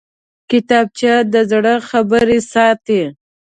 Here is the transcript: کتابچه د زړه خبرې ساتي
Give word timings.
کتابچه 0.49 1.13
د 1.33 1.35
زړه 1.51 1.73
خبرې 1.89 2.39
ساتي 2.53 3.01